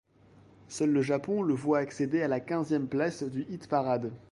Seul 0.67 0.91
le 0.93 1.03
Japon 1.03 1.43
le 1.43 1.53
voit 1.53 1.77
accéder 1.77 2.23
à 2.23 2.27
la 2.27 2.39
quinzième 2.39 2.87
place 2.87 3.21
du 3.21 3.45
hit-parade. 3.51 4.11